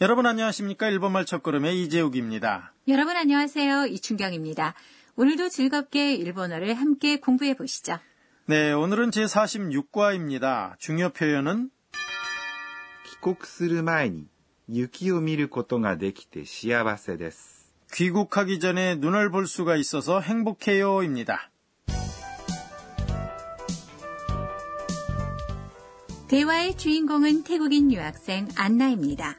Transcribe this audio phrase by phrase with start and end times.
[0.00, 0.88] 여러분 안녕하십니까?
[0.88, 2.72] 일본말 첫걸음의 이재욱입니다.
[2.88, 3.86] 여러분 안녕하세요.
[3.86, 4.74] 이춘경입니다.
[5.16, 7.98] 오늘도 즐겁게 일본어를 함께 공부해 보시죠.
[8.46, 10.78] 네, 오늘은 제46과입니다.
[10.78, 11.70] 중요 표현은
[13.04, 14.26] 帰国する前に
[14.68, 17.72] 雪を見ることができて幸せです。
[17.92, 21.50] 귀국하기 전에 눈을 볼 수가 있어서 행복해요입니다.
[26.28, 29.36] 대화의 주인공은 태국인 유학생 안나입니다.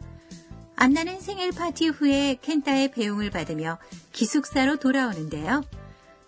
[0.78, 3.80] 안나는 생일 파티 후에 켄타의 배웅을 받으며
[4.12, 5.64] 기숙사로 돌아오는데요.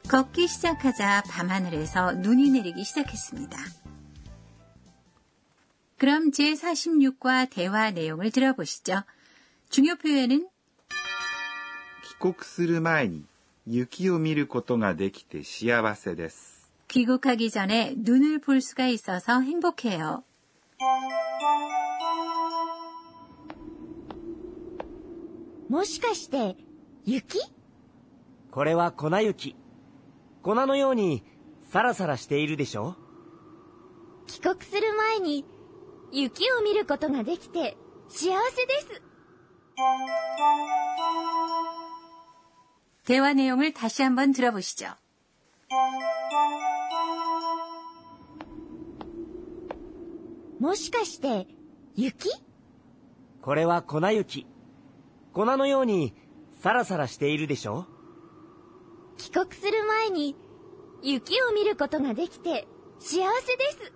[0.07, 3.57] 걷기 시작하자 밤하늘에서 눈이 내리기 시작했습니다.
[5.97, 9.03] 그럼 제46과 대화 내용을 들어보시죠.
[9.69, 10.47] 중요 표현은
[12.03, 13.25] 帰国する前に
[13.67, 16.69] 雪を見ることができて幸せです。
[16.87, 20.23] 귀국하기 전에 눈을 볼 수가 있어서 행복해요.
[25.69, 26.55] もしかして、
[27.05, 27.39] 雪
[28.51, 29.55] これは粉雪。
[30.41, 31.23] 粉のように
[31.71, 32.95] サラサラしているでしょ
[34.27, 35.45] 帰国する前に、
[36.11, 37.77] 雪を見ることができて、
[38.09, 39.01] 幸せです。
[43.05, 44.95] 대화 내용을 다시 한번 들어보시죠.
[50.59, 51.47] もしかして、
[51.95, 52.29] 雪
[53.41, 54.47] これは粉雪。
[55.33, 56.13] 粉のように
[56.61, 57.87] サラサラしているでしょ
[59.17, 60.35] 帰国する前に、
[61.01, 62.67] 雪を見ることができて、
[62.99, 63.93] 幸せです。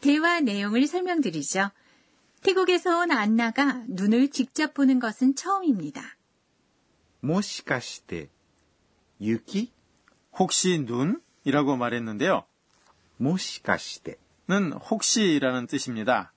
[0.00, 1.70] 대화 내용을 설명드리죠.
[2.42, 6.16] 태국에서 온 안나가 눈을 직접 보는 것은 처음입니다.
[7.22, 8.28] もしかして、
[9.18, 9.72] 雪
[10.38, 12.44] 혹시 눈이라고 말했는데요.
[13.18, 14.18] もしかして、
[14.48, 16.32] 는 혹시라는 뜻입니다.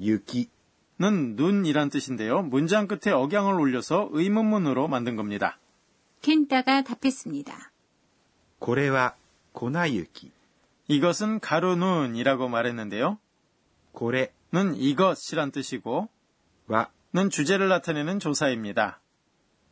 [0.00, 0.48] 유기는
[0.98, 2.42] 눈이란 뜻인데요.
[2.42, 5.58] 문장 끝에 억양을 올려서 의문문으로 만든 겁니다.
[6.22, 7.72] 켄타가 답했습니다.
[8.58, 9.14] 고래와
[9.52, 10.30] 고나유기.
[10.88, 13.18] 이것은 가루눈이라고 말했는데요.
[13.92, 16.08] 고래는 이것이란 뜻이고
[16.66, 19.00] 와는 주제를 나타내는 조사입니다.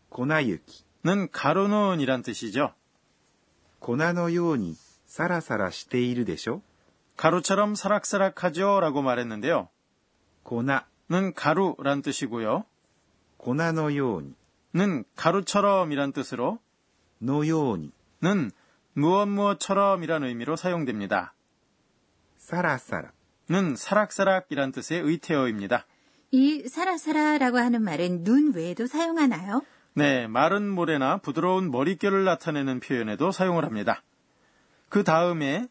[0.09, 2.75] 고나유기는 가루눈이란 뜻이죠.
[3.79, 4.77] 고나노요니
[5.07, 6.63] 사라사라 시테이르데쇼.
[7.17, 9.69] 가루처럼 사락사락하죠라고 말했는데요.
[10.43, 12.65] 고나는 가루란 뜻이고요.
[13.37, 16.59] 고나노요니는 가루처럼이란 뜻으로
[17.19, 18.51] 노요니는
[18.95, 21.35] 무엇 무엇처럼이란 의미로 사용됩니다.
[22.39, 25.87] 사라사라는 사락사락이란 뜻의 의태어입니다.
[26.33, 29.63] 이 사라사라라고 하는 말은 눈 외에도 사용하나요?
[29.95, 34.03] 네, 마른 모래나 부드러운 머릿결을 나타내는 표현에도 사용을 합니다.
[34.89, 35.69] 그 다음에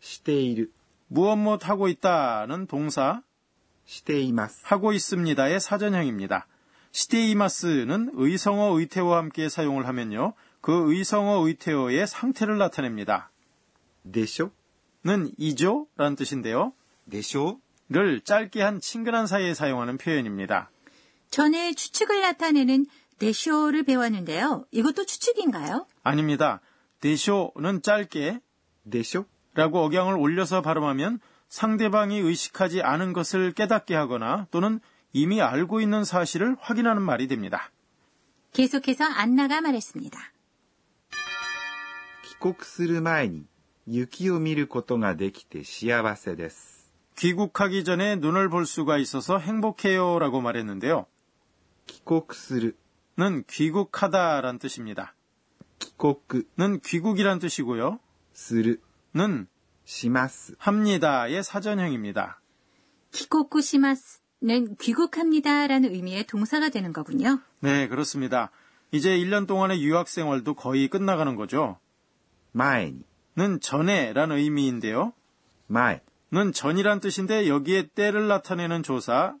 [0.00, 0.66] 시테이르
[1.08, 3.22] 무엇 무엇 하고 있다는 동사
[3.85, 4.61] しています。
[4.65, 6.47] 하고 있습니다의 사전형입니다.
[6.91, 10.33] 시테이마스는 의성어 의태어와 함께 사용을 하면요.
[10.61, 13.31] 그 의성어 의태어의 상태를 나타냅니다.
[14.09, 14.51] でしょ
[15.05, 15.87] 는 이죠?
[15.95, 16.73] 라는 뜻인데요.
[17.09, 20.69] でしょ 를 짧게 한 친근한 사이에 사용하는 표현입니다.
[21.29, 22.85] 전에 추측을 나타내는
[23.19, 24.65] 내쇼를 배웠는데요.
[24.71, 25.87] 이것도 추측인가요?
[26.03, 26.61] 아닙니다.
[26.99, 28.39] 대쇼는 짧게
[28.89, 31.19] でしょ 라고 억양을 올려서 발음하면
[31.51, 34.79] 상대방이 의식하지 않은 것을 깨닫게 하거나 또는
[35.13, 37.71] 이미 알고 있는 사실을 확인하는 말이 됩니다.
[38.53, 40.19] 계속해서 안나가 말했습니다.
[42.23, 43.45] 帰国する前に
[43.87, 46.91] 雪を見ることができて幸せです。
[47.15, 51.07] 귀국하기 전에 눈을 볼 수가 있어서 행복해요 라고 말했는데요.
[51.87, 52.77] 帰国する
[53.17, 55.15] 는 귀국하다란 뜻입니다.
[55.79, 57.99] 帰国 는 귀국이란 뜻이고요.
[58.33, 58.81] する
[59.15, 59.47] 는
[59.84, 62.40] 시마스 합니다의 사전형입니다.
[63.10, 67.40] 키코쿠 시마스는 귀국합니다라는 의미의 동사가 되는 거군요.
[67.60, 68.50] 네, 그렇습니다.
[68.90, 71.78] 이제 1년 동안의 유학 생활도 거의 끝나가는 거죠.
[72.52, 75.12] 마에니는 전에라는 의미인데요.
[75.66, 79.34] 마에는 전이란 뜻인데 여기에 때를 나타내는 조사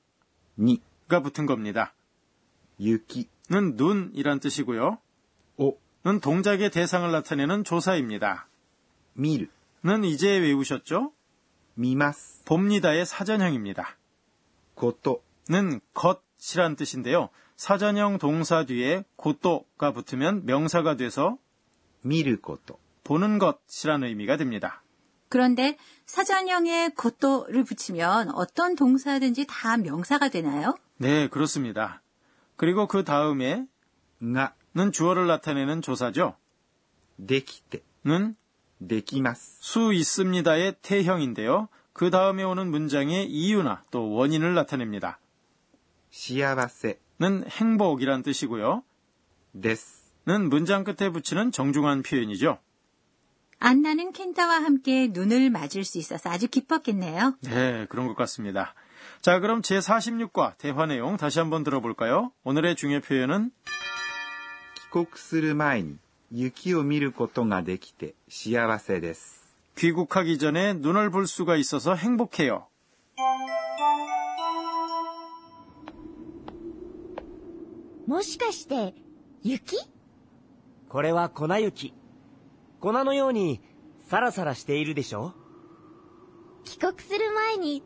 [0.58, 1.94] 니가 붙은 겁니다.
[2.80, 4.98] 유키는 눈이란 뜻이고요.
[5.56, 8.48] 오는 동작의 대상을 나타내는 조사입니다.
[9.14, 9.46] 미르
[9.84, 11.12] 는 이제 외우셨죠?
[11.74, 12.44] 미마스.
[12.44, 13.96] 봅니다의 사전형입니다.
[14.74, 17.30] 고또는 것이란 뜻인데요.
[17.56, 21.36] 사전형 동사 뒤에 고또가 붙으면 명사가 돼서
[22.02, 22.78] 미르 고또.
[23.02, 24.82] 보는 것이란 의미가 됩니다.
[25.28, 25.76] 그런데
[26.06, 30.76] 사전형에 고또를 붙이면 어떤 동사든지 다 명사가 되나요?
[30.98, 32.02] 네, 그렇습니다.
[32.56, 33.66] 그리고 그 다음에
[34.18, 36.36] 나는 주어를 나타내는 조사죠.
[37.26, 38.36] 데키테는
[38.81, 39.57] できます。
[39.61, 41.69] 수 있습니다의 태형인데요.
[41.93, 45.19] 그 다음에 오는 문장의 이유나 또 원인을 나타냅니다.
[46.11, 48.83] 幸せ 는 행복이란 뜻이고요.
[49.59, 50.13] です。
[50.27, 52.59] 는 문장 끝에 붙이는 정중한 표현이죠.
[53.59, 57.37] 안나는 켄타와 함께 눈을 맞을 수 있어서 아주 기뻤겠네요.
[57.41, 58.75] 네, 그런 것 같습니다.
[59.21, 62.31] 자, 그럼 제46과 대화 내용 다시 한번 들어볼까요?
[62.43, 63.51] 오늘의 중요 표현은
[64.75, 65.97] 帰国する前に
[66.31, 69.47] 雪を見ることができて幸せです。
[69.77, 72.67] 귀국하기 전에 눈을 볼 수가 있어서 행복해요.
[78.07, 78.95] もしかして、
[79.43, 79.77] 雪
[80.89, 81.93] これは粉雪。
[82.79, 83.61] 粉のように
[84.07, 85.33] サラサラしているでしょ
[86.63, 87.83] 帰国する前に、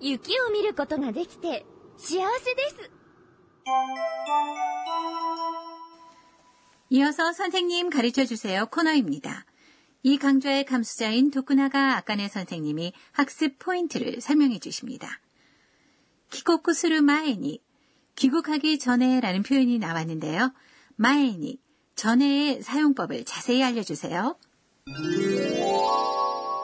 [0.00, 1.66] 雪を見ることができて、
[1.96, 2.90] 幸せです。
[6.92, 9.44] 이어서 선생님 가르쳐 주세요 코너입니다.
[10.02, 15.20] 이 강좌의 감수자인 도쿠나가 아까네 선생님이 학습 포인트를 설명해 주십니다.
[16.30, 17.60] 키코쿠스루 마에니,
[18.16, 20.52] 귀국하기 전에라는 표현이 나왔는데요.
[20.96, 21.58] 마에니,
[21.96, 24.36] 전에의 사용법을 자세히 알려주세요.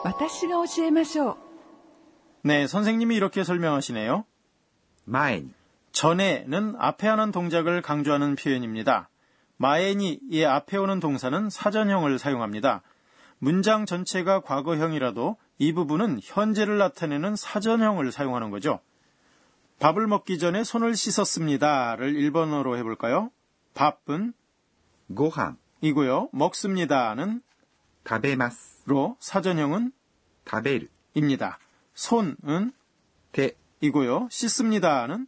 [0.03, 1.37] 私が教えましょう。
[2.43, 4.25] 네, 선생님이 이렇게 설명하시네요.
[5.11, 5.53] 前に
[5.91, 9.09] 전에는 앞에 하는 동작을 강조하는 표현입니다.
[9.60, 12.80] 마에니의 앞에 오는 동사는 사전형을 사용합니다.
[13.38, 18.80] 문장 전체가 과거형이라도 이 부분은 현재를 나타내는 사전형을 사용하는 거죠.
[19.78, 23.30] 밥을 먹기 전에 손을 씻었습니다를 일본어로 해볼까요?
[23.74, 24.32] 밥은
[25.14, 26.30] 고항이고요.
[26.32, 27.42] 먹습니다는
[28.02, 29.92] 다베마스로 사전형은
[30.44, 31.58] 다벨입니다.
[31.92, 32.72] 손은
[33.32, 34.28] 대이고요.
[34.30, 35.26] 씻습니다는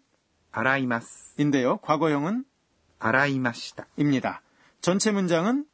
[0.53, 1.77] 아라이마스인데요.
[1.79, 2.47] 과거형은
[3.02, 3.88] 洗いました。
[3.98, 4.42] 입니다.
[4.82, 5.66] 전체 문장은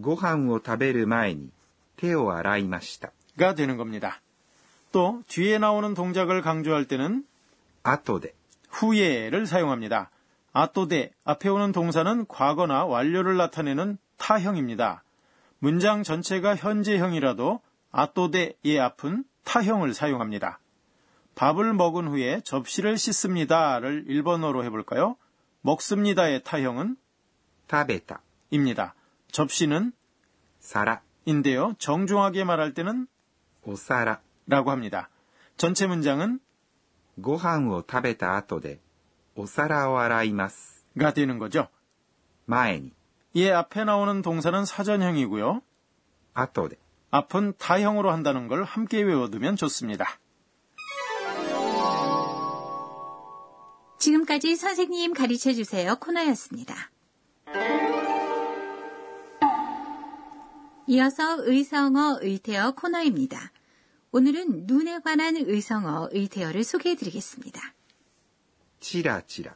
[0.00, 1.50] ご飯を食べる前に
[1.96, 3.12] 手を洗いました。
[3.38, 4.20] 가 되는 겁니다.
[4.92, 7.24] 또 뒤에 나오는 동작을 강조할 때는
[7.82, 8.34] 後で
[8.70, 10.10] 후에를 사용합니다.
[10.52, 15.04] 아또데 앞에 오는 동사는 과거나 완료를 나타내는 타형입니다.
[15.58, 17.60] 문장 전체가 현재형이라도
[17.92, 20.58] 아또데의 앞은 타형을 사용합니다.
[21.34, 25.16] 밥을 먹은 후에 접시를 씻습니다를 1번어로 해볼까요?
[25.64, 26.96] 먹습니다의 타형은
[27.70, 28.20] 食べた
[28.50, 28.94] 입니다.
[29.30, 29.92] 접시는
[30.60, 31.74] 皿 인데요.
[31.78, 33.06] 정중하게 말할 때는
[33.62, 35.08] お皿 라고 합니다.
[35.56, 36.40] 전체 문장은
[37.20, 38.80] ご飯を食べた後で
[39.36, 40.84] お皿を洗います。
[40.98, 41.68] 가 되는 거죠.
[42.46, 42.92] 前に
[43.34, 45.62] 이 앞에 나오는 동사는 사전형이고요.
[46.34, 46.76] 後で
[47.10, 50.18] 앞은 타형으로 한다는 걸 함께 외워두면 좋습니다.
[54.05, 56.91] 지금까지 선생님 가르쳐 주세요 코너였습니다.
[60.85, 63.51] 이어서 의성어 의태어 코너입니다.
[64.11, 67.73] 오늘은 눈에 관한 의성어 의태어를 소개해 드리겠습니다.
[68.79, 69.55] 치라치라.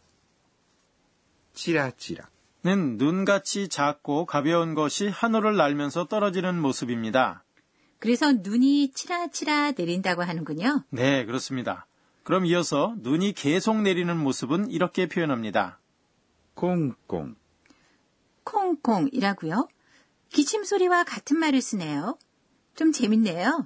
[1.53, 7.43] 치라치라는 눈같이 작고 가벼운 것이 하늘을 날면서 떨어지는 모습입니다.
[7.99, 10.85] 그래서 눈이 치라치라 내린다고 하는군요.
[10.89, 11.85] 네, 그렇습니다.
[12.29, 15.79] 그럼 이어서 눈이 계속 내리는 모습은 이렇게 표현합니다.
[16.53, 17.33] 콩콩.
[18.43, 19.68] 콩콩이라고요?
[20.30, 22.19] 기침 소리와 같은 말을 쓰네요.
[22.75, 23.65] 좀 재밌네요.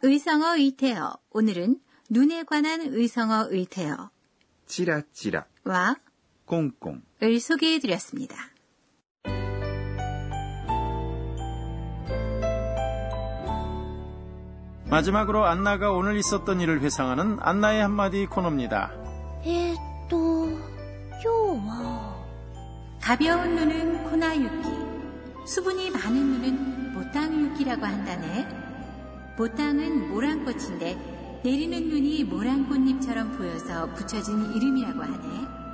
[0.00, 1.18] 의성어 의태어.
[1.32, 1.78] 오늘은
[2.08, 4.10] 눈에 관한 의성어 의태어.
[4.64, 5.44] 찌라찌라.
[5.64, 5.96] 와.
[6.46, 7.02] 콩콩.
[7.22, 8.55] 을 소개해 드렸습니다.
[14.96, 18.90] 마지막으로 안나가 오늘 있었던 일을 회상하는 안나의 한마디 코너입니다.
[19.44, 20.58] 에또
[21.22, 22.16] 요와
[23.02, 24.68] 가벼운 눈은 코나유키,
[25.46, 28.48] 수분이 많은 눈은 보땅유키라고 한다네.
[29.36, 35.65] 보땅은 모란꽃인데 내리는 눈이 모란꽃잎처럼 보여서 붙여진 이름이라고 하네.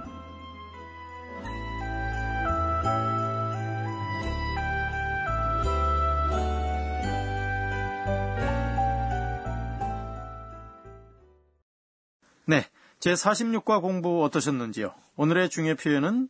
[12.46, 12.66] 네,
[13.00, 14.94] 제 46과 공부 어떠셨는지요?
[15.18, 16.30] 오늘의 중요 표현은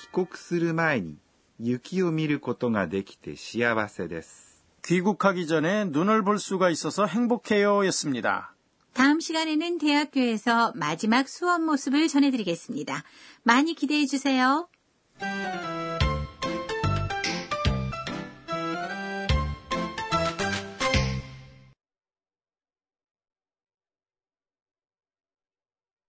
[0.00, 1.18] 帰国する前に
[1.60, 4.64] 雪を見ることができて幸せです。
[4.82, 8.54] 귀국하기 전에 눈을 볼 수가 있어서 행복해요 였습니다.
[8.92, 13.04] 다음 시간에는 대학교에서 마지막 수업 모습을 전해드리겠습니다.
[13.44, 14.68] 많이 기대해 주세요.